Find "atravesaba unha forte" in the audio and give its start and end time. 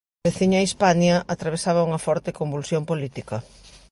1.33-2.35